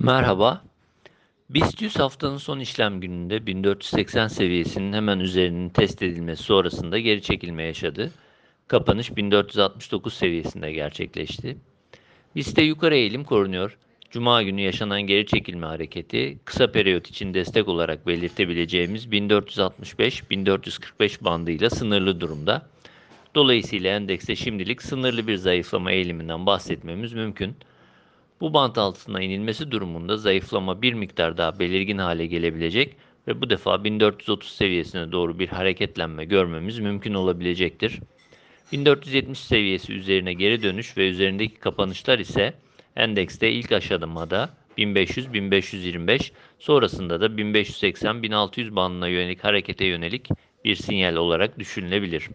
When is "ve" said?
33.28-33.40, 40.96-41.08